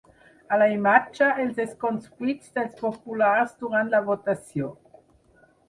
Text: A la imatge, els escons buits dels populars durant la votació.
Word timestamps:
A 0.55 0.57
la 0.61 0.67
imatge, 0.75 1.27
els 1.43 1.59
escons 1.65 2.09
buits 2.23 2.57
dels 2.57 2.75
populars 2.81 3.55
durant 3.63 3.95
la 3.95 4.03
votació. 4.11 4.75